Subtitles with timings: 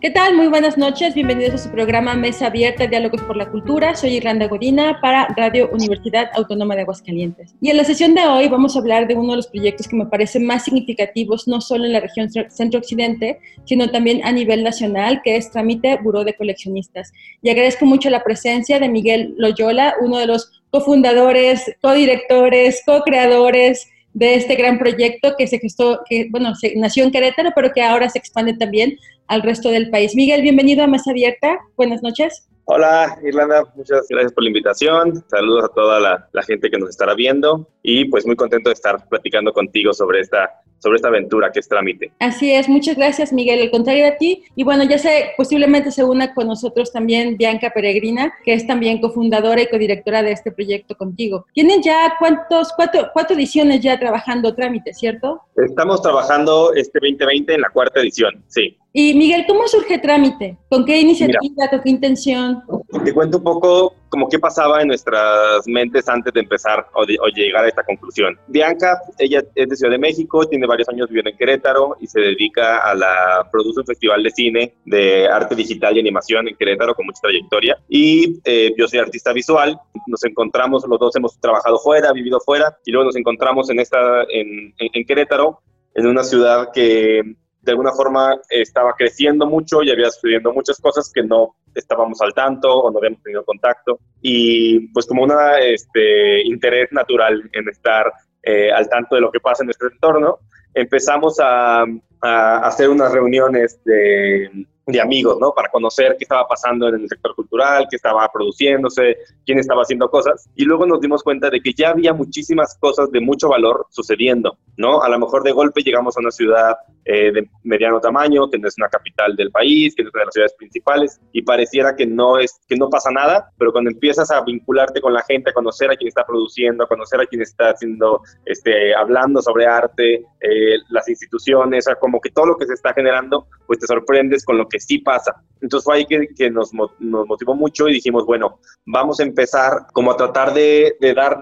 [0.00, 0.36] ¿Qué tal?
[0.36, 1.12] Muy buenas noches.
[1.12, 3.96] Bienvenidos a su programa Mesa Abierta Diálogos por la Cultura.
[3.96, 7.56] Soy Irlanda Godina para Radio Universidad Autónoma de Aguascalientes.
[7.60, 9.96] Y en la sesión de hoy vamos a hablar de uno de los proyectos que
[9.96, 15.20] me parecen más significativos, no solo en la región centro-occidente, sino también a nivel nacional,
[15.24, 17.12] que es Trámite Buró de Coleccionistas.
[17.42, 24.34] Y agradezco mucho la presencia de Miguel Loyola, uno de los cofundadores, codirectores, co-creadores de
[24.34, 28.08] este gran proyecto que se gestó, que bueno, se, nació en Querétaro, pero que ahora
[28.08, 30.14] se expande también al resto del país.
[30.14, 31.58] Miguel, bienvenido a Mesa Abierta.
[31.76, 32.48] Buenas noches.
[32.64, 35.24] Hola, Irlanda, muchas gracias por la invitación.
[35.28, 38.74] Saludos a toda la, la, gente que nos estará viendo y pues muy contento de
[38.74, 42.12] estar platicando contigo sobre esta, sobre esta aventura que es Trámite.
[42.18, 44.44] Así es, muchas gracias Miguel, el contrario a ti.
[44.54, 49.00] Y bueno, ya sé, posiblemente se una con nosotros también Bianca Peregrina, que es también
[49.00, 51.46] cofundadora y codirectora de este proyecto contigo.
[51.52, 55.42] ¿Tienen ya cuántos, cuatro, cuatro ediciones ya trabajando Trámite, cierto?
[55.56, 58.76] Estamos trabajando este 2020 en la cuarta edición, sí.
[58.92, 60.56] Y Miguel, ¿cómo surge Trámite?
[60.68, 62.62] ¿Con qué iniciativa, Mira, con qué intención?
[63.04, 67.16] Te cuento un poco como qué pasaba en nuestras mentes antes de empezar o, de,
[67.20, 68.38] o, llegar a esta conclusión.
[68.46, 72.20] Bianca, ella es de Ciudad de México, tiene varios años viviendo en Querétaro y se
[72.20, 76.94] dedica a la, produce un festival de cine de arte digital y animación en Querétaro
[76.94, 77.78] con mucha trayectoria.
[77.88, 82.76] Y eh, yo soy artista visual, nos encontramos, los dos hemos trabajado fuera, vivido fuera,
[82.84, 85.60] y luego nos encontramos en, esta, en, en, en Querétaro,
[85.94, 87.36] en una ciudad que
[87.68, 92.32] de alguna forma estaba creciendo mucho y había sucediendo muchas cosas que no estábamos al
[92.32, 93.98] tanto o no habíamos tenido contacto.
[94.22, 98.10] Y pues como un este, interés natural en estar
[98.42, 100.38] eh, al tanto de lo que pasa en nuestro entorno,
[100.72, 101.84] empezamos a,
[102.22, 104.50] a hacer unas reuniones de,
[104.88, 105.52] de amigos, ¿no?
[105.52, 110.10] Para conocer qué estaba pasando en el sector cultural, qué estaba produciéndose, quién estaba haciendo
[110.10, 110.48] cosas.
[110.56, 114.56] Y luego nos dimos cuenta de que ya había muchísimas cosas de mucho valor sucediendo,
[114.76, 115.02] ¿no?
[115.02, 118.66] A lo mejor de golpe llegamos a una ciudad eh, de mediano tamaño, que no
[118.66, 121.94] es una capital del país, que no es una de las ciudades principales, y pareciera
[121.94, 125.50] que no, es, que no pasa nada, pero cuando empiezas a vincularte con la gente,
[125.50, 129.66] a conocer a quien está produciendo, a conocer a quien está haciendo, este, hablando sobre
[129.66, 133.78] arte, eh, las instituciones, o sea, como que todo lo que se está generando, pues
[133.78, 135.34] te sorprendes con lo que sí pasa.
[135.60, 139.86] Entonces fue ahí que, que nos, nos, motivó mucho y dijimos, bueno, vamos a empezar
[139.92, 141.38] como a tratar de, de, dar,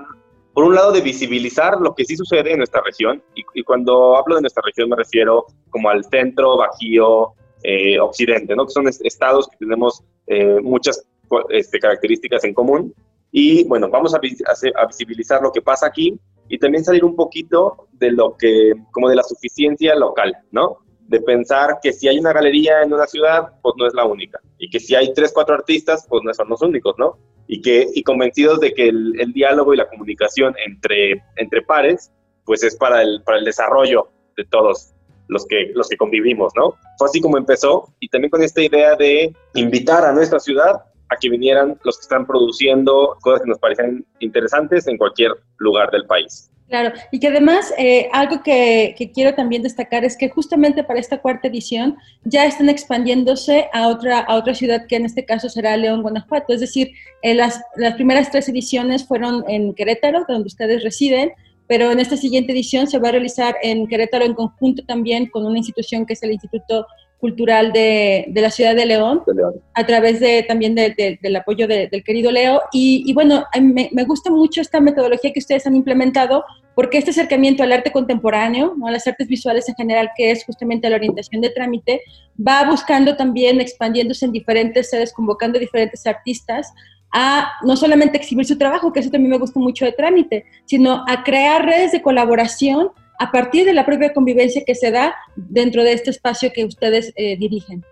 [0.54, 3.22] por un lado, de visibilizar lo que sí sucede en nuestra región.
[3.34, 8.54] Y, y cuando hablo de nuestra región me refiero como al centro, bajío, eh, occidente,
[8.54, 8.64] ¿no?
[8.64, 11.02] Que son estados que tenemos eh, muchas
[11.50, 12.94] este, características en común.
[13.32, 16.18] Y bueno, vamos a, a visibilizar lo que pasa aquí
[16.48, 20.78] y también salir un poquito de lo que, como de la suficiencia local, ¿no?
[21.08, 24.40] De pensar que si hay una galería en una ciudad, pues no es la única.
[24.58, 27.18] Y que si hay tres, cuatro artistas, pues no son los únicos, ¿no?
[27.46, 32.12] Y, que, y convencidos de que el, diálogo y la comunicación entre, entre pares,
[32.44, 34.92] pues es para el, para el desarrollo de todos
[35.28, 36.74] los que, los que convivimos, ¿no?
[36.98, 41.16] Fue así como empezó y también con esta idea de invitar a nuestra ciudad a
[41.16, 46.06] que vinieran los que están produciendo cosas que nos parecen interesantes en cualquier lugar del
[46.06, 46.50] país.
[46.68, 51.18] Claro, y que además eh, algo que, quiero también destacar es que justamente para esta
[51.18, 55.76] cuarta edición ya están expandiéndose a otra, a otra ciudad que en este caso será
[55.76, 56.52] León, Guanajuato.
[56.52, 56.90] Es decir,
[57.22, 61.30] eh, las, las primeras tres ediciones fueron en Querétaro, donde ustedes residen,
[61.68, 65.46] pero en esta siguiente edición se va a realizar en Querétaro en conjunto también con
[65.46, 66.86] una institución que es el Instituto
[67.26, 71.18] Cultural de, de la Ciudad de León, de León, a través de, también de, de,
[71.20, 72.62] del apoyo del querido Leo.
[72.70, 76.44] Y, y bueno, me, me, gusta mucho esta metodología que ustedes han implementado,
[76.76, 78.86] porque este acercamiento al arte contemporáneo, ¿no?
[78.86, 82.00] a las artes visuales en general, que es justamente la orientación de trámite,
[82.38, 86.72] va buscando también, expandiéndose en diferentes sedes, convocando diferentes artistas
[87.12, 91.04] a no solamente exhibir su trabajo, que eso también me gusta mucho de trámite, sino
[91.08, 95.82] a crear redes de colaboración a partir de la propia convivencia que se da dentro
[95.82, 97.84] de este espacio que ustedes eh, dirigen.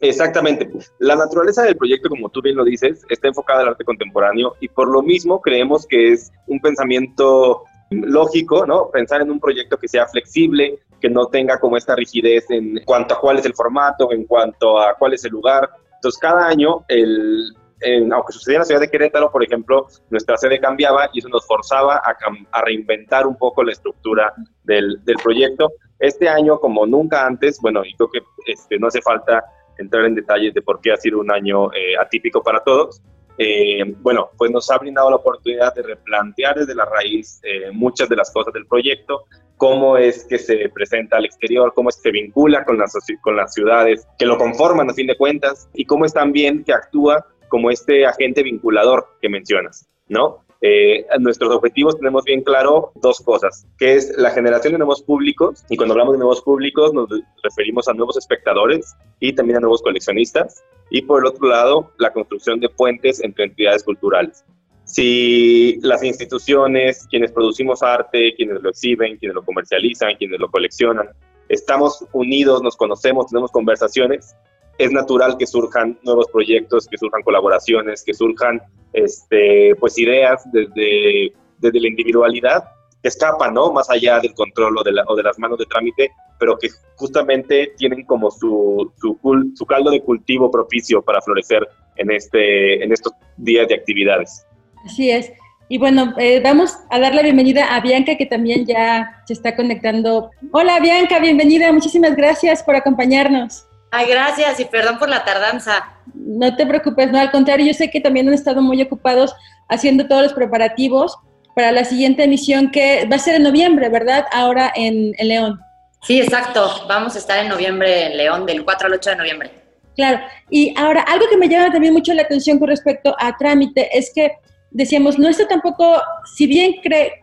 [0.00, 0.68] Exactamente.
[0.98, 4.68] La naturaleza del proyecto, como tú bien lo dices, está enfocada al arte contemporáneo y
[4.68, 8.90] por lo mismo creemos que es un pensamiento lógico, ¿no?
[8.90, 13.14] Pensar en un proyecto que sea flexible, que no tenga como esta rigidez en cuanto
[13.14, 15.68] a cuál es el formato, en cuanto a cuál es el lugar.
[15.96, 20.36] Entonces, cada año el, en, aunque sucedía en la ciudad de Querétaro, por ejemplo, nuestra
[20.36, 22.16] sede cambiaba y eso nos forzaba a,
[22.52, 24.32] a reinventar un poco la estructura
[24.64, 25.72] del, del, proyecto.
[25.98, 29.44] Este año, como nunca antes, bueno, y creo que este, no hace falta
[29.78, 33.00] entrar en detalles de por qué ha sido un año eh, atípico para todos,
[33.42, 38.06] eh, bueno, pues nos ha brindado la oportunidad de replantear desde la raíz eh, muchas
[38.10, 39.24] de las cosas del proyecto,
[39.56, 43.36] cómo es que se presenta al exterior, cómo es que se vincula con las, con
[43.36, 47.26] las ciudades que lo conforman a fin de cuentas y cómo es también que actúa
[47.50, 50.42] como este agente vinculador que mencionas, ¿no?
[50.62, 55.64] Eh, nuestros objetivos tenemos bien claro dos cosas, que es la generación de nuevos públicos,
[55.70, 57.08] y cuando hablamos de nuevos públicos nos
[57.42, 62.12] referimos a nuevos espectadores y también a nuevos coleccionistas, y por el otro lado, la
[62.12, 64.44] construcción de puentes entre entidades culturales.
[64.84, 71.08] Si las instituciones, quienes producimos arte, quienes lo exhiben, quienes lo comercializan, quienes lo coleccionan,
[71.48, 74.34] estamos unidos, nos conocemos, tenemos conversaciones,
[74.80, 78.62] es natural que surjan nuevos proyectos, que surjan colaboraciones, que surjan
[78.94, 82.64] este, pues ideas desde, desde la individualidad
[83.02, 83.72] que escapan, ¿no?
[83.72, 87.74] Más allá del control o de, o de las manos de trámite, pero que justamente
[87.76, 89.18] tienen como su, su,
[89.54, 94.46] su, caldo de cultivo propicio para florecer en, este, en estos días de actividades.
[94.86, 95.30] Así es.
[95.68, 99.54] Y bueno, eh, vamos a dar la bienvenida a Bianca, que también ya se está
[99.56, 100.30] conectando.
[100.52, 101.70] Hola Bianca, bienvenida.
[101.70, 103.66] Muchísimas gracias por acompañarnos.
[103.90, 105.94] Ay, gracias y perdón por la tardanza.
[106.14, 109.34] No te preocupes, no, al contrario, yo sé que también han estado muy ocupados
[109.68, 111.18] haciendo todos los preparativos
[111.54, 114.26] para la siguiente emisión que va a ser en noviembre, ¿verdad?
[114.32, 115.60] Ahora en, León.
[116.02, 116.86] Sí, exacto.
[116.88, 119.50] Vamos a estar en noviembre en León, del 4 al 8 de noviembre.
[119.96, 120.20] Claro.
[120.48, 124.12] Y ahora, algo que me llama también mucho la atención con respecto a trámite es
[124.14, 124.32] que
[124.70, 126.00] decíamos, no está tampoco,
[126.36, 126.76] si bien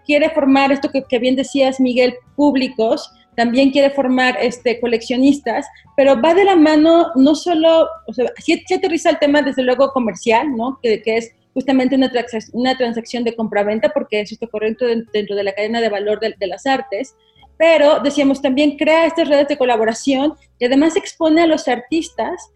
[0.06, 6.20] quiere formar esto que, que bien decías, Miguel, públicos, también quiere formar este, coleccionistas, pero
[6.20, 10.58] va de la mano no solo, o sea, sí, aterriza el tema desde luego comercial,
[10.58, 10.80] ¿no?
[10.82, 12.12] Que, que es justamente una,
[12.54, 16.34] una transacción de compraventa, porque eso está correcto dentro de la cadena de valor de,
[16.36, 17.16] de las artes,
[17.58, 22.52] pero decíamos también crea estas redes de colaboración y además expone a los artistas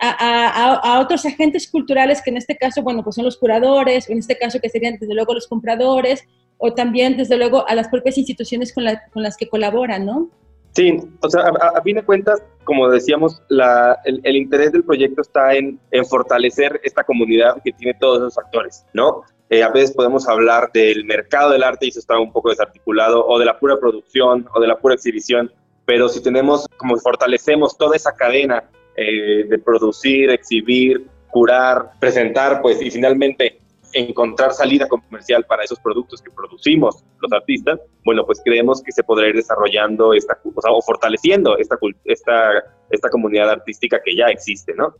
[0.00, 4.10] a, a, a, otros agentes culturales que en este caso, bueno, pues son los curadores,
[4.10, 6.26] en este caso que serían desde luego los compradores,
[6.60, 10.30] o también, desde luego, a las propias instituciones con, con las que colaboran, ¿no?
[10.72, 15.54] Sí, o sea, a, fin de cuentas, como decíamos, la, el, interés del proyecto está
[15.54, 19.22] en, en, fortalecer esta comunidad que tiene todos esos factores, ¿no?
[19.48, 23.26] Eh, a veces podemos hablar del mercado del arte y eso está un poco desarticulado,
[23.26, 25.50] o de la pura producción, o de la pura exhibición,
[25.86, 28.64] pero si tenemos, como fortalecemos toda esa cadena
[28.96, 33.59] eh, de producir, exhibir, curar, presentar, pues, y finalmente
[33.92, 39.02] encontrar salida comercial para esos productos que producimos los artistas, bueno, pues creemos que se
[39.02, 44.94] podrá ir desarrollando esta, o, fortaleciendo esta, esta, esta comunidad artística que ya existe, ¿no?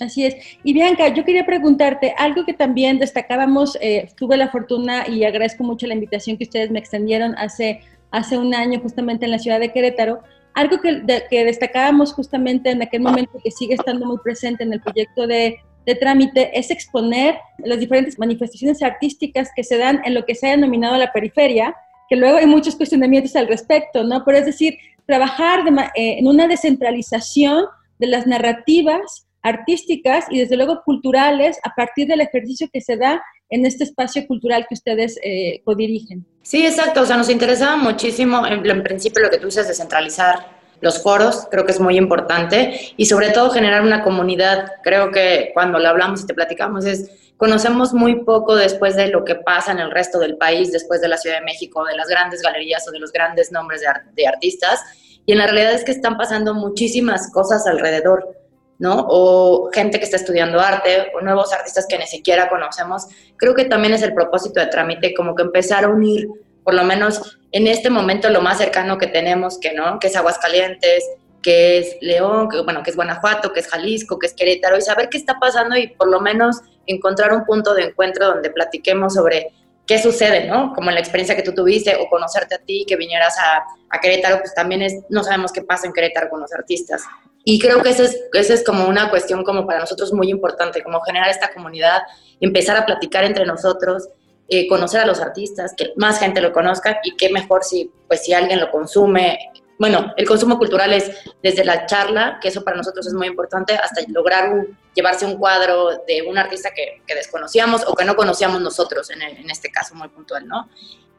[0.00, 0.36] Así es.
[0.62, 5.64] Y Bianca, yo quería preguntarte algo que también destacábamos, eh, tuve la fortuna y agradezco
[5.64, 9.60] mucho la invitación que ustedes me extendieron hace, hace un año justamente en la ciudad
[9.60, 10.20] de Querétaro,
[10.54, 14.80] algo que, que destacábamos justamente en aquel momento que sigue estando muy presente en el
[14.80, 20.24] proyecto de de trámite es exponer las diferentes manifestaciones artísticas que se dan en lo
[20.24, 21.74] que se ha denominado la periferia,
[22.08, 24.24] que luego hay muchos cuestionamientos al respecto, ¿no?
[24.24, 24.76] Pero es decir,
[25.06, 25.60] trabajar
[25.94, 27.66] eh, en una descentralización
[27.98, 33.22] de las narrativas artísticas y desde luego culturales a partir del ejercicio que se da
[33.50, 36.24] en este espacio cultural que ustedes eh, codirigen.
[36.42, 37.02] Sí, exacto.
[37.02, 41.48] O sea, nos interesaba muchísimo, en, en principio, lo que tú dices, descentralizar los foros,
[41.50, 44.72] creo que es muy importante y sobre todo generar una comunidad.
[44.82, 49.24] Creo que cuando lo hablamos y te platicamos es, conocemos muy poco después de lo
[49.24, 52.06] que pasa en el resto del país, después de la Ciudad de México, de las
[52.08, 53.80] grandes galerías o de los grandes nombres
[54.14, 54.80] de, artistas.
[55.24, 58.36] Y en la realidad es que están pasando muchísimas cosas alrededor.
[58.78, 59.06] ¿no?
[59.08, 63.06] O gente que está estudiando arte, o nuevos artistas que ni siquiera conocemos.
[63.36, 66.28] Creo que también es el propósito de trámite, como que empezar a unir
[66.64, 70.16] por lo menos en este momento lo más cercano que tenemos, que no, que es
[70.16, 71.04] Aguascalientes,
[71.42, 74.80] que es León, que bueno, que es Guanajuato, que es Jalisco, que es Querétaro, y
[74.80, 79.14] saber qué está pasando y por lo menos encontrar un punto de encuentro donde platiquemos
[79.14, 79.52] sobre
[79.86, 80.72] qué sucede, ¿no?
[80.74, 84.38] Como la experiencia que tú tuviste, o conocerte a ti, que vinieras a, a Querétaro,
[84.38, 87.04] pues también es, no sabemos qué pasa en Querétaro con los artistas.
[87.44, 90.82] Y creo que esa es, esa es como una cuestión como para nosotros muy importante,
[90.82, 92.00] como generar esta comunidad,
[92.40, 94.08] empezar a platicar entre nosotros,
[94.48, 98.24] eh, conocer a los artistas, que más gente lo conozca y qué mejor si, pues,
[98.24, 99.38] si alguien lo consume.
[99.78, 101.10] Bueno, el consumo cultural es
[101.42, 106.02] desde la charla, que eso para nosotros es muy importante, hasta lograr llevarse un cuadro
[106.06, 109.94] de un artista que, que desconocíamos o que no conocíamos nosotros, en, en este caso
[109.94, 110.68] muy puntual, ¿no?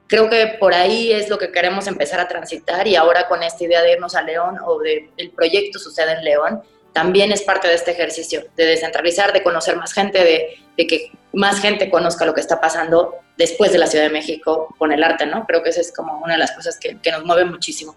[0.08, 3.64] Creo que por ahí es lo que queremos empezar a transitar y ahora con esta
[3.64, 6.62] idea de irnos a León o del el proyecto sucede en León,
[6.96, 11.12] también es parte de este ejercicio, de descentralizar, de conocer más gente, de, de, que
[11.36, 15.04] más gente conozca lo que está pasando después de la Ciudad de México con el
[15.04, 15.46] arte, ¿no?
[15.46, 17.96] Creo que esa es como una de las cosas que, que nos mueve muchísimo.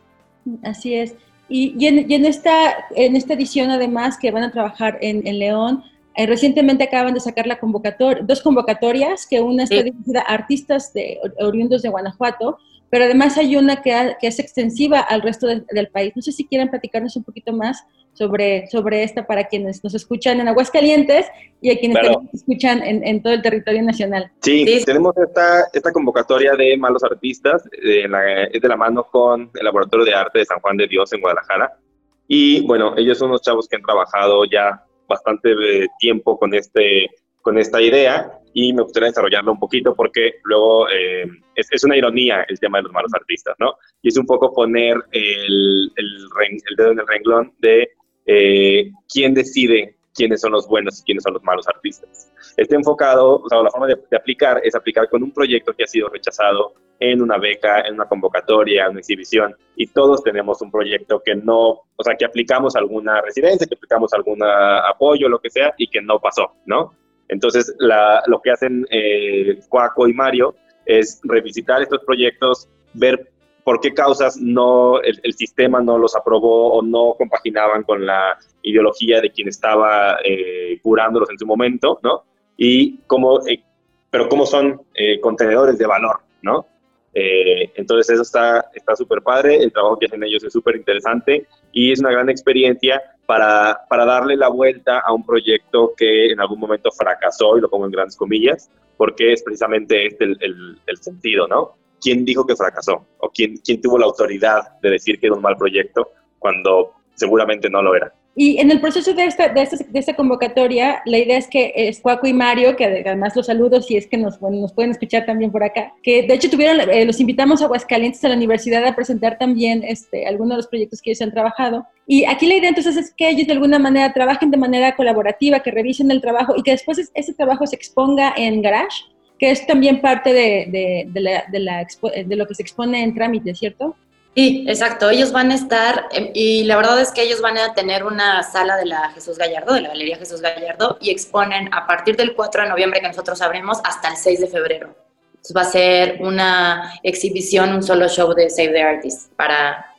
[0.62, 1.14] Así es.
[1.49, 2.54] Y, y, en, y, en, esta,
[2.95, 5.83] en esta edición, además, que van a trabajar en, en León,
[6.21, 10.92] Eh, recientemente acaban de sacar la convocatoria, dos convocatorias, que una está dirigida a artistas
[10.92, 11.04] de,
[11.38, 12.59] oriundos de Guanajuato,
[12.90, 16.12] pero además hay una que, que es extensiva al resto del país.
[16.16, 17.85] No sé si quieren platicarnos un poquito más
[18.18, 21.26] sobre, sobre esta para quienes nos escuchan en Aguascalientes
[21.61, 24.30] y a quienes nos escuchan en, en, todo el territorio nacional.
[24.42, 29.50] Sí, tenemos esta, esta convocatoria de malos artistas, de la, es de la mano con
[29.54, 31.78] el Laboratorio de Arte de San Juan de Dios en Guadalajara.
[32.26, 37.09] Y bueno, ellos son unos chavos que han trabajado ya bastante eh, tiempo con, este,
[37.42, 41.97] con esta idea y me gustaría desarrollarlo un poquito porque luego eh, es, es, una
[41.97, 43.75] ironía el tema de los malos artistas, ¿no?
[44.02, 46.28] Y es un poco poner el, el,
[46.68, 47.90] el dedo en el renglón de
[48.26, 52.33] eh, quién decide quiénes son los buenos y quiénes son los malos artistas.
[52.57, 55.85] Este enfocado, o sea, la forma de, de, aplicar es aplicar con un proyecto que
[55.85, 60.61] ha sido rechazado en una beca, en una convocatoria, en una exhibición, y todos tenemos
[60.61, 65.38] un proyecto que no, o sea, que aplicamos alguna residencia, que aplicamos algún apoyo, lo
[65.38, 66.95] que sea, y que no pasó, ¿no?
[67.28, 70.54] Entonces, la, lo que hacen eh, Cuaco y Mario
[70.87, 73.30] es revisitar estos proyectos, ver
[73.64, 78.38] por qué causas no el, el, sistema no los aprobó o no compaginaban con la
[78.62, 82.25] ideología de quien estaba eh, curándolos en su momento, ¿no?
[82.56, 83.62] Y cómo, eh,
[84.11, 86.66] pero cómo son eh, contenedores de valor, ¿no?
[87.12, 91.92] Eh, entonces eso está súper padre, el trabajo que hacen ellos es súper interesante y
[91.92, 96.58] es una gran experiencia para, para darle la vuelta a un proyecto que en algún
[96.58, 101.47] momento fracasó, y lo pongo en grandes comillas, porque es precisamente este el, el, sentido,
[101.47, 101.75] ¿no?
[102.00, 103.04] ¿Quién dijo que fracasó?
[103.18, 107.68] ¿O quién, quién tuvo la autoridad de decir que era un mal proyecto cuando seguramente
[107.68, 108.11] no lo era?
[108.40, 111.73] Y en el proceso de esta, de esta, de esta convocatoria, la idea es que
[111.75, 114.92] es Cuaco y Mario, que además los saludo si es que nos, bueno, nos pueden
[114.92, 118.37] escuchar también por acá, que de hecho tuvieron, eh, los invitamos a Aguascalientes a la
[118.37, 121.85] universidad a presentar también este, algunos de los proyectos que ellos han trabajado.
[122.07, 125.59] Y aquí la idea entonces es que ellos de alguna manera trabajen de manera colaborativa,
[125.59, 129.02] que revisen el trabajo y que después ese trabajo se exponga en Garage,
[129.40, 131.87] que es también parte de, de, de, la, de, la,
[132.25, 133.97] de lo que se expone en trámite, ¿cierto?
[134.35, 135.11] Sí, exacto.
[135.11, 138.42] Ellos van a estar, em, y la verdad es que ellos van a tener una
[138.42, 142.35] sala de la Jesús Gallardo, de la Galería Jesús Gallardo, y exponen a partir del
[142.35, 144.94] 4 de noviembre que nosotros abrimos hasta el 6 de febrero.
[145.35, 149.94] Entonces va a ser una exhibición, un solo show de Save the Artist para,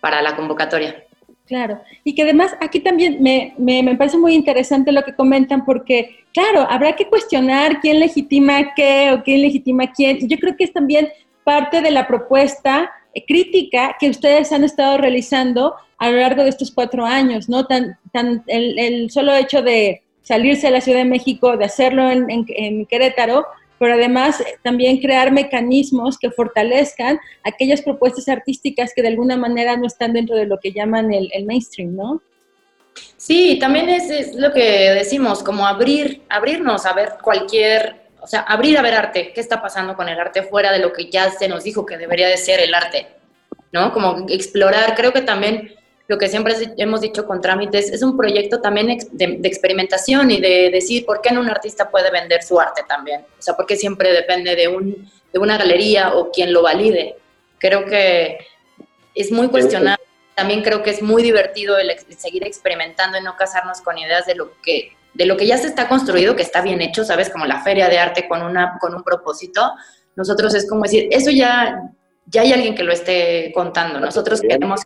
[0.00, 1.04] para la convocatoria.
[1.46, 5.64] Claro, y que además aquí también me, me, me, parece muy interesante lo que comentan
[5.64, 10.28] porque, claro, habrá que cuestionar quién legitima qué o quién legitima quién.
[10.28, 11.08] Yo creo que es también
[11.42, 12.92] parte de la propuesta
[13.26, 17.66] crítica que ustedes han estado realizando a lo largo de estos cuatro años, ¿no?
[17.66, 22.10] Tan, tan el, el solo hecho de salirse a la Ciudad de México, de hacerlo
[22.10, 23.46] en, en, Querétaro,
[23.78, 29.86] pero además también crear mecanismos que fortalezcan aquellas propuestas artísticas que de alguna manera no
[29.86, 32.22] están dentro de lo que llaman el, el mainstream, ¿no?
[33.16, 38.40] Sí, también es, es, lo que decimos, como abrir, abrirnos a ver cualquier o sea,
[38.40, 41.30] abrir a ver arte, qué está pasando con el arte fuera de lo que ya
[41.30, 43.06] se nos dijo que debería de ser el arte,
[43.72, 43.92] ¿no?
[43.92, 45.74] Como explorar, creo que también
[46.06, 50.40] lo que siempre hemos dicho con trámites es un proyecto también de, de experimentación y
[50.40, 53.76] de decir por qué no un artista puede vender su arte también, o sea, porque
[53.76, 57.16] siempre depende de, un, de una galería o quien lo valide.
[57.58, 58.38] Creo que
[59.14, 60.02] es muy cuestionable.
[60.34, 64.26] También creo que es muy divertido el, el seguir experimentando y no casarnos con ideas
[64.26, 67.30] de lo que de lo que ya se está construido, que está bien hecho, ¿sabes?
[67.30, 69.72] Como la feria de arte con, una, con un propósito,
[70.16, 71.80] nosotros es como decir, eso ya,
[72.26, 74.82] ya hay alguien que lo esté contando, nosotros queremos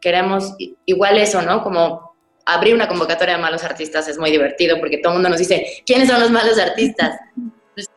[0.00, 0.54] queremos
[0.86, 1.62] igual eso, ¿no?
[1.62, 2.14] Como
[2.46, 5.82] abrir una convocatoria de malos artistas es muy divertido porque todo el mundo nos dice,
[5.84, 7.18] ¿quiénes son los malos artistas?
[7.74, 7.88] Pues,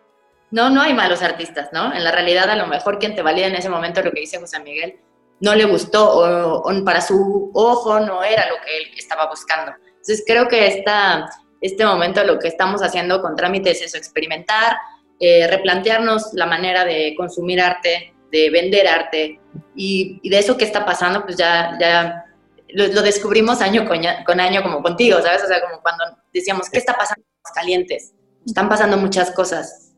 [0.51, 1.91] no, no hay malos artistas, ¿no?
[1.91, 4.37] En la realidad a lo mejor quien te valida en ese momento lo que dice
[4.37, 4.99] José Miguel
[5.39, 9.71] no le gustó o, o para su ojo no era lo que él estaba buscando.
[10.01, 11.29] Entonces creo que esta,
[11.61, 14.77] este momento lo que estamos haciendo con trámites es eso, experimentar,
[15.19, 19.39] eh, replantearnos la manera de consumir arte, de vender arte
[19.75, 22.25] y, de eso que está pasando, pues ya, ya
[22.69, 25.43] lo, descubrimos año con, año como contigo, ¿sabes?
[25.43, 26.03] O sea, como cuando
[26.33, 28.15] decíamos, ¿qué está pasando en calientes?
[28.45, 29.93] Están pasando muchas cosas.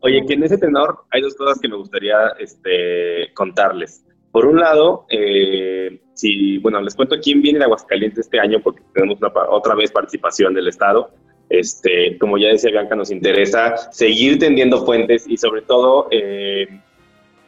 [0.00, 4.04] Oye, que en ese tenor hay dos cosas que me gustaría este, contarles.
[4.30, 8.82] Por un lado, eh, si, bueno, les cuento quién viene de Aguascalientes este año, porque
[8.92, 11.10] tenemos una, otra vez participación del Estado.
[11.48, 16.68] Este, como ya decía Bianca, nos interesa seguir tendiendo fuentes y sobre todo, eh,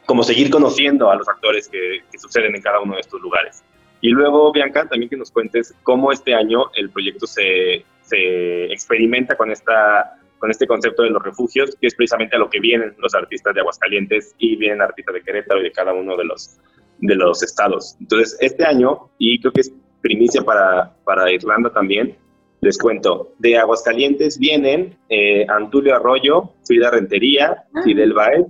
[0.05, 3.63] como seguir conociendo a los actores que, que, suceden en cada uno de estos lugares.
[4.01, 9.35] Y luego, Bianca, también que nos cuentes cómo este año el proyecto se, se experimenta
[9.35, 12.95] con esta con este concepto de los refugios, que es precisamente a lo que vienen
[12.97, 16.57] los artistas de Aguascalientes y vienen artistas de Querétaro y de cada uno de los,
[16.97, 17.95] de los estados.
[17.99, 19.71] Entonces, este año, y creo que es
[20.01, 22.17] primicia para, para Irlanda también,
[22.63, 27.81] Les cuento, de Aguascalientes vienen eh, Antulio Arroyo, Frida Rentería, Ah.
[27.83, 28.45] Fidel Baez,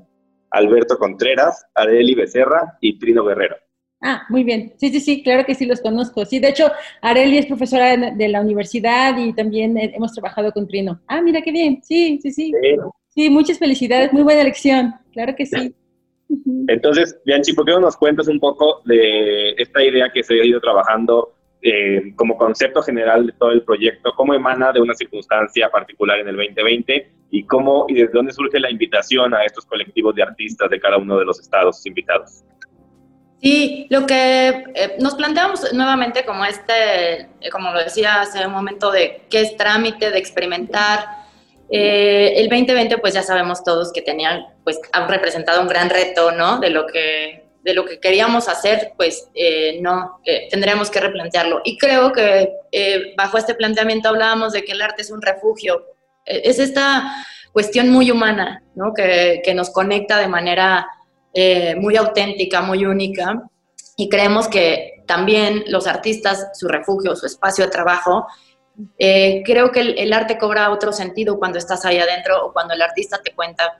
[0.52, 3.56] Alberto Contreras, Areli Becerra y Trino Guerrero.
[4.02, 4.74] Ah, muy bien.
[4.78, 6.26] Sí, sí, sí, claro que sí los conozco.
[6.26, 10.68] Sí, de hecho, Areli es profesora de la universidad y también eh, hemos trabajado con
[10.68, 11.00] Trino.
[11.08, 11.82] Ah, mira qué bien.
[11.84, 12.52] Sí, sí, sí.
[13.10, 14.12] Sí, muchas felicidades.
[14.12, 14.96] Muy buena elección.
[15.12, 15.76] Claro que sí.
[16.68, 20.46] Entonces, Bianchi, ¿por qué no nos cuentas un poco de esta idea que se ha
[20.46, 24.14] ido trabajando eh, como concepto general de todo el proyecto?
[24.16, 28.60] ¿Cómo emana de una circunstancia particular en el 2020 y cómo y desde dónde surge
[28.60, 32.44] la invitación a estos colectivos de artistas de cada uno de los estados invitados?
[33.42, 38.52] Sí, lo que eh, nos planteamos nuevamente como este, eh, como lo decía hace un
[38.52, 41.06] momento, de qué es trámite, de experimentar.
[41.72, 46.32] Eh, el 2020, pues ya sabemos todos que tenían, pues han representado un gran reto,
[46.32, 46.60] ¿no?
[46.60, 49.30] De lo que, de lo que queríamos hacer, pues
[49.80, 50.20] no,
[50.52, 51.62] tendríamos que replantearlo.
[51.64, 52.54] Y creo que
[53.18, 55.84] bajo este planteamiento hablábamos de que el arte es un refugio.
[56.26, 58.94] Es esta cuestión muy humana, ¿no?
[58.94, 60.88] Que, que nos conecta de manera
[61.34, 63.44] eh, muy auténtica, muy única.
[63.98, 68.28] Y creemos que también los artistas, su refugio, su espacio de trabajo,
[68.98, 72.74] eh, creo que el, el arte cobra otro sentido cuando estás ahí adentro o cuando
[72.74, 73.80] el artista te cuenta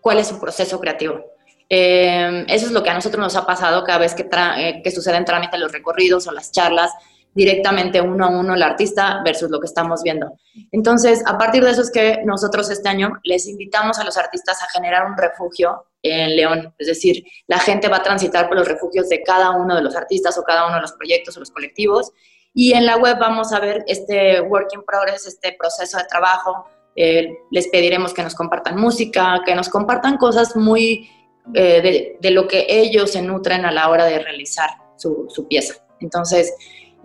[0.00, 1.24] cuál es su proceso creativo.
[1.68, 4.90] Eh, eso es lo que a nosotros nos ha pasado cada vez que, eh, que
[4.90, 6.92] suceden trámite los recorridos o las charlas,
[7.36, 10.32] directamente uno a uno el artista versus lo que estamos viendo.
[10.72, 14.62] Entonces, a partir de eso es que nosotros este año les invitamos a los artistas
[14.62, 16.74] a generar un refugio en León.
[16.78, 19.94] Es decir, la gente va a transitar por los refugios de cada uno de los
[19.94, 22.10] artistas o cada uno de los proyectos o los colectivos.
[22.54, 26.64] Y en la web vamos a ver este work in progress, este proceso de trabajo.
[26.96, 31.10] Eh, les pediremos que nos compartan música, que nos compartan cosas muy
[31.52, 35.74] eh, de, lo que ellos se nutren a la hora de realizar su, su pieza.
[36.00, 36.54] Entonces,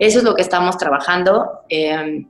[0.06, 1.60] eso es lo que estamos trabajando.
[1.68, 2.26] Eh,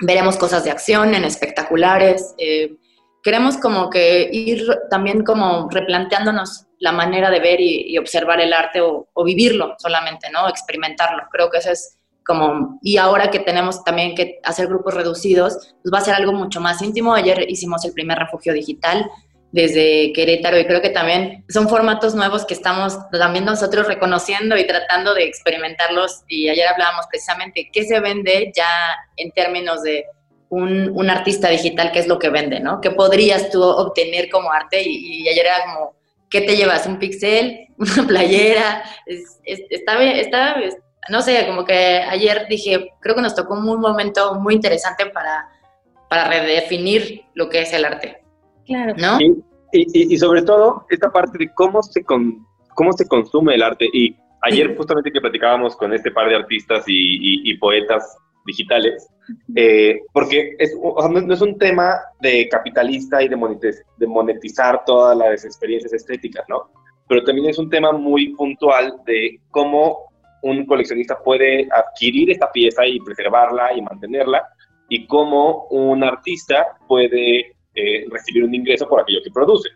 [0.00, 2.34] veremos cosas de acción en espectaculares.
[2.38, 2.76] eh,
[3.22, 8.82] queremos como que ir también como replanteándonos la manera de ver y, observar el arte
[8.82, 10.46] o, o vivirlo solamente, ¿no?
[10.46, 11.22] Experimentarlo.
[11.30, 11.96] Creo que eso es
[12.26, 16.32] como, y ahora que tenemos también que hacer grupos reducidos, pues va a ser algo
[16.32, 17.14] mucho más íntimo.
[17.14, 19.10] Ayer hicimos el primer refugio digital
[19.54, 24.66] desde Querétaro y creo que también son formatos nuevos que estamos también nosotros reconociendo y
[24.66, 26.24] tratando de experimentarlos.
[26.26, 28.66] Y ayer hablábamos precisamente qué se vende ya
[29.16, 30.06] en términos de
[30.48, 32.80] un, un artista digital, qué es lo que vende, ¿no?
[32.80, 34.82] ¿Qué podrías tú obtener como arte?
[34.84, 35.94] Y, ayer era como,
[36.28, 36.84] ¿qué te llevas?
[36.86, 37.68] ¿Un pixel?
[37.78, 38.82] ¿Una playera?
[39.06, 39.60] Es- es-
[41.08, 45.48] no sé, como que ayer dije, creo que nos tocó un momento muy interesante para,
[46.08, 48.23] para redefinir lo que es el arte,
[48.66, 48.94] Claro.
[48.96, 49.20] ¿no?
[49.20, 49.34] Y,
[49.72, 53.88] y- y sobre todo, esta parte de cómo se, con- cómo se consume el arte.
[53.92, 59.08] Y ayer justamente que platicábamos con este par de artistas y, y- y poetas digitales,
[59.56, 63.82] eh, porque es, o sea, no, no es un tema de capitalista y de, monetiz-
[63.96, 66.70] de monetizar todas las experiencias estéticas, ¿no?
[67.08, 70.10] Pero también es un tema muy puntual de cómo
[70.42, 74.46] un coleccionista puede adquirir esta pieza y preservarla y mantenerla,
[74.90, 79.68] y cómo un artista puede eh, recibir un ingreso por aquello que produce,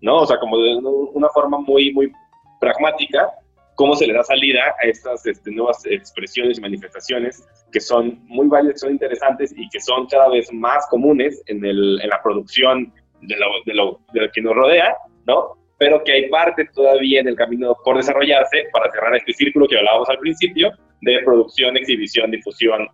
[0.00, 0.18] ¿no?
[0.22, 2.12] O sea, como de una forma muy, muy
[2.60, 3.30] pragmática,
[3.76, 8.48] cómo se le da salida a estas este, nuevas expresiones y manifestaciones que son muy
[8.48, 12.92] válidas, son interesantes y que son cada vez más comunes en, el, en la producción
[13.20, 15.52] de lo, de, lo, de lo que nos rodea, ¿no?
[15.78, 19.76] Pero que hay parte todavía en el camino por desarrollarse para cerrar este círculo que
[19.76, 22.88] hablábamos al principio de producción, exhibición, difusión,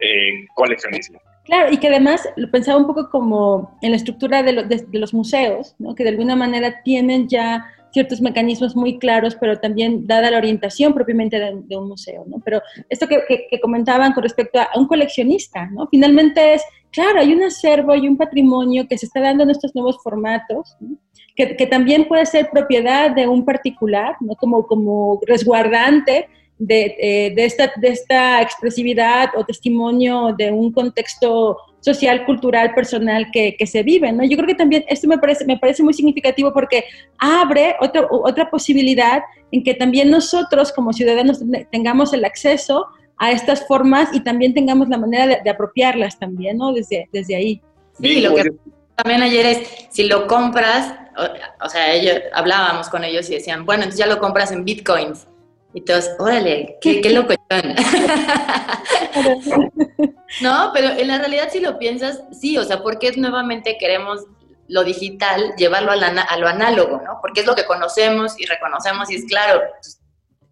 [0.00, 1.18] eh, coleccionismo.
[1.48, 4.84] Claro, y que además lo pensaba un poco como en la estructura de, lo- de-
[4.86, 5.94] de los museos, ¿no?
[5.94, 10.92] que de alguna manera tienen ya ciertos mecanismos muy claros, pero también dada la orientación
[10.92, 12.24] propiamente de, de un museo.
[12.26, 12.36] ¿no?
[12.44, 15.88] Pero esto que, que- que comentaban con respecto a, un coleccionista, ¿no?
[15.90, 19.74] finalmente es, claro, hay un acervo y un patrimonio que se está dando en estos
[19.74, 20.98] nuevos formatos, ¿no?
[21.34, 24.34] que, que también puede ser propiedad de un particular, ¿no?
[24.36, 26.28] como, como resguardante
[26.58, 33.28] de, eh, de, esta, de esta expresividad o testimonio de un contexto social, cultural, personal
[33.32, 34.24] que, que, se vive, ¿no?
[34.24, 36.84] Yo creo que también esto me parece, me parece muy significativo porque
[37.18, 41.40] abre otra, otra posibilidad en que también nosotros como ciudadanos
[41.70, 46.58] tengamos el acceso a estas formas y también tengamos la manera de, de apropiarlas también,
[46.58, 46.72] ¿no?
[46.72, 47.62] Desde, desde ahí.
[48.00, 48.50] Sí, lo que
[48.96, 53.64] también ayer es, si lo compras, o, o sea, ellos, hablábamos con ellos y decían,
[53.64, 55.26] bueno, entonces ya lo compras en bitcoins.
[55.74, 57.34] Y todos, órale, qué, qué loco.
[60.40, 64.24] no, pero en la realidad si lo piensas, sí, o sea, porque nuevamente queremos
[64.66, 67.18] lo digital, llevarlo a, la, a, lo análogo, ¿no?
[67.20, 69.60] Porque es lo que conocemos y reconocemos y es claro.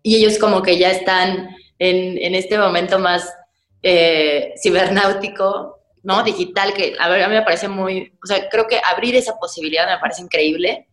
[0.02, 3.33] Y ellos como que ya están en, en este momento más
[3.83, 5.76] eh, cibernáutico
[6.07, 6.22] ¿no?
[6.22, 9.37] Digital, que a, ver, a mí me parece muy, o sea, creo que abrir esa
[9.40, 10.87] posibilidad me parece increíble,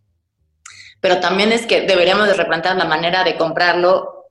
[1.03, 4.23] pero también es que deberíamos de replantear la manera de comprarlo,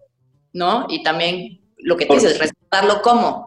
[0.55, 0.87] ¿no?
[0.89, 3.45] Y también lo que tú dices, respetarlo como.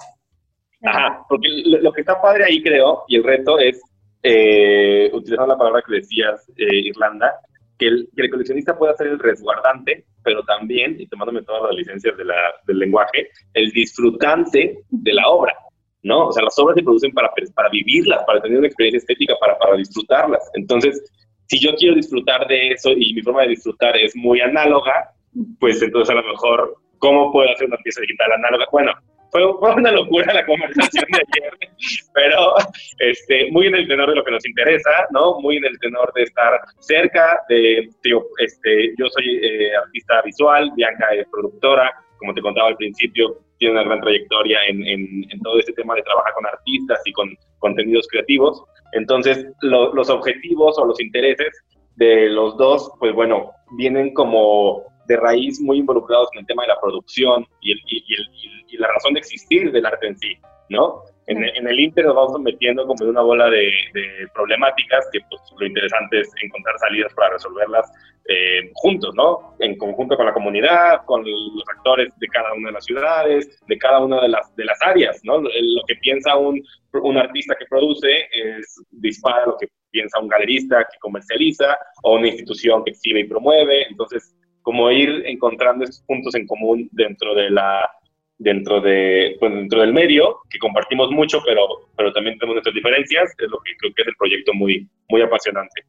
[0.83, 3.81] Ajá, porque lo que está padre ahí, creo, y el reto es,
[4.21, 7.33] eh, utilizando la palabra que decías, eh, Irlanda,
[7.79, 11.75] que el, que el, coleccionista pueda ser el resguardante, pero también, y tomándome todas las
[11.75, 15.55] licencias de la, del lenguaje, el disfrutante de la obra.
[16.03, 16.27] ¿no?
[16.27, 19.57] O sea, las obras se producen para, para vivirlas, para tener una experiencia estética, para,
[19.57, 20.47] para disfrutarlas.
[20.53, 21.01] Entonces,
[21.47, 25.11] si yo quiero disfrutar de eso y mi forma de disfrutar es muy análoga,
[25.59, 28.65] pues entonces a lo mejor, ¿cómo puedo hacer una pieza digital análoga?
[28.71, 28.93] Bueno,
[29.31, 31.53] fue, una locura la conversación de ayer,
[32.13, 32.55] pero
[32.99, 35.39] este, muy en el tenor de lo que nos interesa, ¿no?
[35.41, 40.71] Muy en el tenor de estar cerca de, digo, este, yo soy eh, artista visual,
[40.75, 45.59] Bianca es productora, como te contaba al principio, tiene una gran trayectoria en, en, todo
[45.59, 48.63] este tema de trabajar con artistas y con contenidos creativos.
[48.93, 51.51] Entonces, los objetivos o los intereses
[51.95, 56.69] de los dos, pues bueno, vienen como de raíz muy involucrados en el tema de
[56.69, 60.37] la producción y, el, y, el, y la razón de existir del arte en sí,
[60.69, 61.03] ¿no?
[61.27, 65.19] En, en, el Inter nos vamos metiendo como en una bola de, de, problemáticas que
[65.27, 67.91] pues, lo interesante es encontrar salidas para resolverlas
[68.27, 69.55] eh, juntos, ¿no?
[69.59, 73.77] En conjunto con la comunidad, con los actores de cada una de las ciudades, de
[73.77, 75.39] cada una de las, de las áreas, ¿no?
[75.39, 76.61] Lo que piensa un,
[76.93, 82.27] un artista que produce es dispara lo que piensa un galerista que comercializa o una
[82.27, 83.87] institución que exhibe y promueve.
[83.89, 87.89] Entonces, como ir encontrando esos puntos en común dentro de la
[88.37, 91.61] dentro, de, pues, dentro del medio, que compartimos mucho, pero,
[91.95, 95.21] pero también tenemos nuestras diferencias, es lo que creo que es el proyecto muy, muy
[95.21, 95.83] apasionante.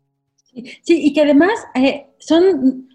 [0.83, 2.89] Sí, y que además eh, son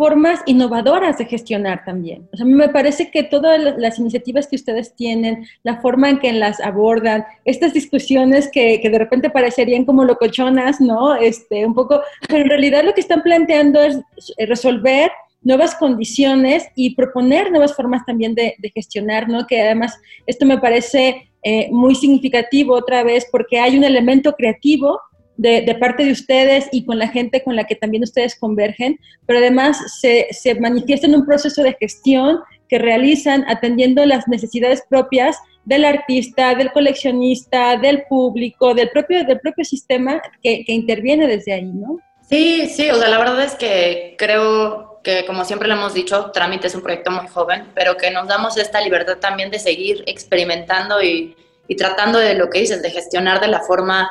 [0.00, 2.26] formas innovadoras de gestionar también.
[2.32, 6.32] O sea, me parece que todas las iniciativas que ustedes tienen, la forma en que
[6.32, 11.14] las abordan, estas discusiones que, que, de repente parecerían como locochonas, ¿no?
[11.16, 14.00] Este, un poco, pero en realidad lo que están planteando es
[14.48, 15.10] resolver
[15.42, 19.46] nuevas condiciones y proponer nuevas formas también de, gestionar, ¿no?
[19.46, 19.94] Que además
[20.26, 25.00] esto me parece eh, muy significativo otra vez porque hay un elemento creativo
[25.36, 29.38] de, parte de ustedes y con la gente con la que también ustedes convergen, pero
[29.38, 35.38] además se, se manifiesta en un proceso de gestión que realizan atendiendo las necesidades propias
[35.64, 41.54] del artista, del coleccionista, del público, del propio, del propio sistema que, que interviene desde
[41.54, 41.98] ahí, ¿no?
[42.28, 46.30] Sí, sí, o sea, la verdad es que creo que como siempre le hemos dicho,
[46.30, 50.04] Trámite es un proyecto muy joven, pero que nos damos esta libertad también de seguir
[50.06, 51.36] experimentando y,
[51.68, 54.10] y tratando de lo que dices, de gestionar de la forma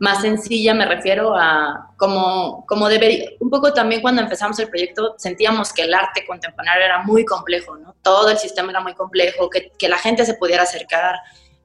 [0.00, 5.14] más sencilla, me refiero a como, como debería, un poco también cuando empezamos el proyecto
[5.18, 7.94] sentíamos que el arte contemporáneo era muy complejo, ¿no?
[8.02, 11.16] Todo el sistema era muy complejo, que, que la gente se pudiera acercar,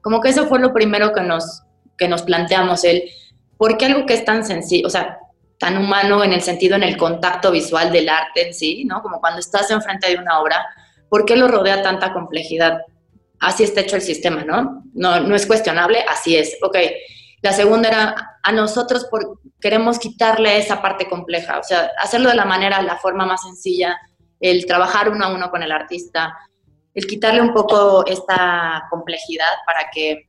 [0.02, 1.62] como que eso fue lo primero que nos,
[1.96, 3.04] que nos planteamos, el,
[3.56, 4.86] ¿por qué algo que es tan sencillo?
[4.86, 5.18] O sea,
[5.58, 9.02] tan humano en el sentido, en el contacto visual del arte en sí, ¿no?
[9.02, 10.66] Como cuando estás enfrente de una obra,
[11.08, 12.80] ¿por qué lo rodea tanta complejidad?
[13.40, 14.82] Así está hecho el sistema, ¿no?
[14.94, 16.56] No, no es cuestionable, así es.
[16.62, 16.76] Ok,
[17.42, 22.36] la segunda era, a nosotros por, queremos quitarle esa parte compleja, o sea, hacerlo de
[22.36, 23.98] la manera, la forma más sencilla,
[24.40, 26.36] el trabajar uno a uno con el artista,
[26.94, 30.28] el quitarle un poco esta complejidad para que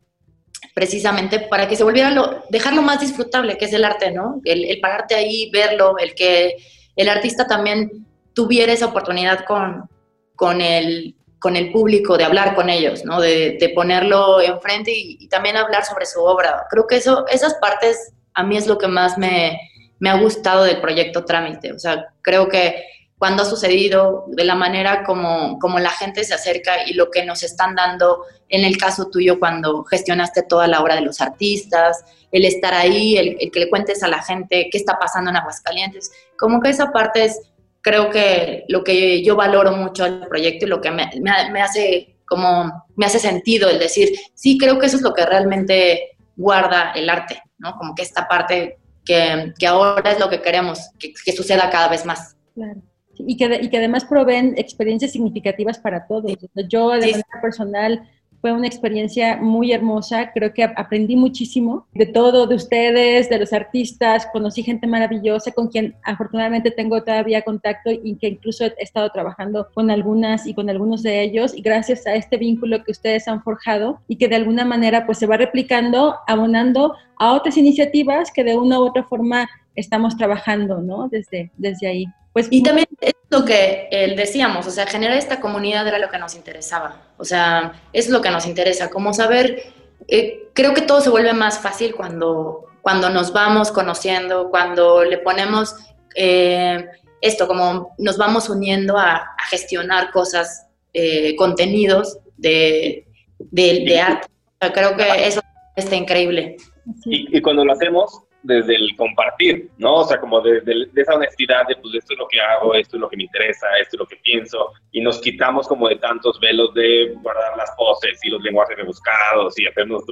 [0.74, 4.42] precisamente para que se volviera lo, dejarlo más disfrutable, que es el arte, ¿no?
[4.44, 6.58] El, pararte ahí, verlo, el que
[6.96, 9.90] el artista también tuviera esa oportunidad con,
[10.36, 13.20] con, el, con el público, de hablar con ellos, ¿no?
[13.20, 16.66] De, de ponerlo enfrente y, y, también hablar sobre su obra.
[16.70, 19.60] Creo que eso, esas partes a mí es lo que más me,
[20.00, 21.74] me ha gustado del proyecto Trámite.
[21.74, 22.84] O sea, creo que
[23.18, 27.26] cuando ha sucedido, de la manera como, como la gente se acerca y lo que
[27.26, 32.06] nos están dando, en el caso tuyo cuando gestionaste toda la obra de los artistas,
[32.32, 35.38] el estar ahí, el, el, que le cuentes a la gente qué está pasando en
[35.38, 37.42] Aguascalientes, como que esa parte es,
[37.82, 41.62] creo que lo que yo valoro mucho del proyecto y lo que me, me, me
[41.62, 46.18] hace como, me hace sentido el decir, sí, creo que eso es lo que realmente
[46.36, 47.78] guarda el arte, ¿no?
[47.78, 51.88] Como que esta parte que, que ahora es lo que queremos, que, que suceda cada
[51.88, 52.36] vez más.
[52.54, 52.82] Claro
[53.20, 56.32] y que, y que además proveen experiencias significativas para todos.
[56.68, 57.12] Yo de sí.
[57.12, 58.08] manera personal
[58.42, 63.52] fue una experiencia muy hermosa, creo que aprendí muchísimo de todo, de ustedes, de los
[63.52, 69.10] artistas, conocí gente maravillosa con quien afortunadamente tengo todavía contacto y que incluso he estado
[69.10, 73.28] trabajando con algunas y con algunos de ellos y gracias a este vínculo que ustedes
[73.28, 78.32] han forjado y que de alguna manera pues se va replicando, abonando a otras iniciativas
[78.32, 81.08] que de una u otra forma estamos trabajando, ¿no?
[81.08, 82.06] Desde, desde ahí.
[82.34, 86.10] Pues, y también es lo que eh, decíamos, o sea, generar esta comunidad era lo
[86.10, 87.02] que nos interesaba.
[87.18, 89.74] O sea, es lo que nos interesa, como saber
[90.08, 95.18] eh, creo que todo se vuelve más fácil cuando, cuando nos vamos conociendo, cuando le
[95.18, 95.76] ponemos
[96.16, 96.86] eh,
[97.22, 103.08] esto, como nos vamos uniendo a, gestionar cosas, eh, contenidos de,
[103.40, 104.28] de, arte.
[104.74, 105.42] creo que eso
[105.76, 106.58] está increíble.
[107.06, 109.96] Y, y, cuando lo hacemos, desde el compartir, ¿no?
[109.96, 112.96] O sea, como desde de esa honestidad de, pues, esto es lo que hago, esto
[112.96, 115.98] es lo que me interesa, esto es lo que pienso, y nos quitamos como de
[115.98, 120.04] tantos velos de guardar las poses y los lenguajes rebuscados y hacernos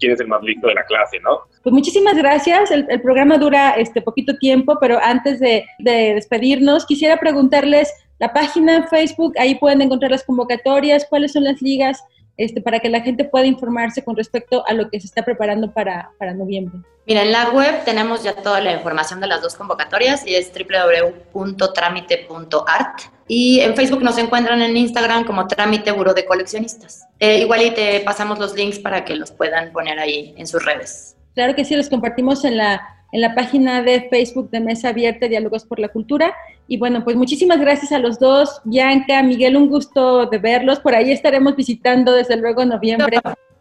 [0.00, 1.42] quién es el más listo de la clase, ¿no?
[1.62, 2.72] Pues muchísimas gracias.
[2.72, 8.88] El, programa dura este poquito tiempo, pero antes de, de despedirnos, quisiera preguntarles la página
[8.88, 12.02] Facebook, ahí pueden encontrar las convocatorias, cuáles son las ligas
[12.38, 15.72] este, para que la gente pueda informarse con respecto a lo que se está preparando
[15.72, 16.80] para, para noviembre?
[17.06, 20.50] Mira, en la web tenemos ya toda la información de las dos convocatorias y es
[20.52, 23.00] www.tramite.art.
[23.26, 27.06] Y en Facebook nos encuentran en Instagram como Trámite Buró de Coleccionistas.
[27.18, 30.64] Eh, igual y te pasamos los links para que los puedan poner ahí en sus
[30.64, 31.16] redes.
[31.34, 35.28] Claro que sí, los compartimos en la en la página de Facebook de Mesa Abierta
[35.28, 36.34] Diálogos por la Cultura.
[36.66, 38.60] Y bueno, pues muchísimas gracias a los dos.
[38.64, 40.80] Bianca, Miguel, un gusto de verlos.
[40.80, 43.18] Por ahí estaremos visitando desde luego en noviembre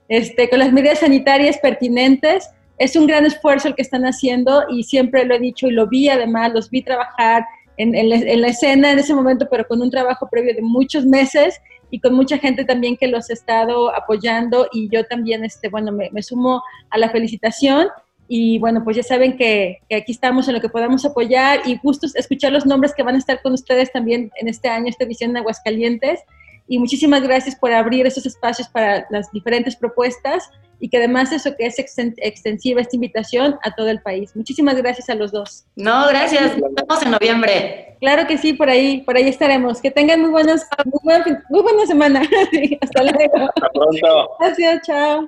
[0.10, 2.50] este, con las medidas sanitarias pertinentes.
[2.78, 5.88] Es un gran esfuerzo el que están haciendo y siempre lo he dicho y lo
[5.88, 7.46] vi además, los vi trabajar
[7.78, 7.92] en,
[8.42, 12.14] la, escena en ese momento, pero con un trabajo previo de muchos meses y con
[12.16, 16.22] mucha gente también que los ha estado apoyando y yo también, este, bueno, me, me
[16.22, 17.88] sumo a la felicitación
[18.28, 22.16] y bueno, pues ya saben que, aquí estamos en lo que podamos apoyar y gustos
[22.16, 25.34] escuchar los nombres que van a estar con ustedes también en este año, esta edición
[25.34, 26.20] de Aguascalientes.
[26.70, 31.56] Y muchísimas gracias por abrir esos espacios para las diferentes propuestas y que además eso
[31.58, 34.36] que es extensiva esta invitación a todo el país.
[34.36, 35.66] Muchísimas gracias a los dos.
[35.78, 36.58] No, gracias.
[36.58, 37.98] Nos vemos en noviembre.
[38.02, 39.82] Claro que sí, por ahí, por ahí estaremos.
[39.82, 42.22] Que tengan muy buenas, muy buena, muy buena semana.
[42.82, 43.50] Hasta luego.
[43.56, 44.30] Hasta pronto.
[44.40, 45.28] Gracias, chao.